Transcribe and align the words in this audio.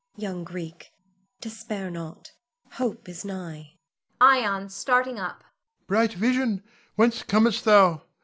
]Young 0.27 0.43
Greek, 0.43 0.93
despair 1.41 1.91
not; 1.91 2.31
hope 2.71 3.07
is 3.07 3.23
nigh. 3.23 3.77
Ion 4.19 4.67
[starting 4.69 5.19
up]. 5.19 5.43
Bright 5.85 6.13
vision, 6.13 6.63
whence 6.95 7.21
comest 7.21 7.65
thou? 7.65 8.01